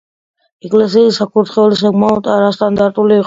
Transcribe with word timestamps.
ეკლესიის 0.69 1.19
საკურთხეველი 1.21 1.79
საკმაოდ 1.83 2.31
არასტანდარტული 2.39 3.15
იყო. 3.17 3.19